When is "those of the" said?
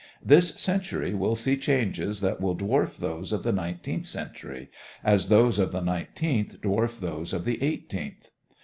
2.97-3.51, 5.29-5.81, 6.99-7.61